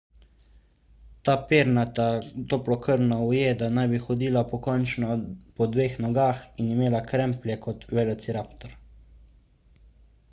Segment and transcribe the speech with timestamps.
[1.27, 2.07] ta pernata
[2.53, 5.13] toplokrvna ujeda naj bi hodila pokončno
[5.59, 8.77] po dveh nogah in imela kremplje kot velociraptor